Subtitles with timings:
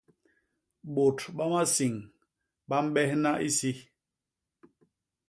[0.93, 1.95] Bôt ba masiñ
[2.69, 3.71] ba mbehna isi.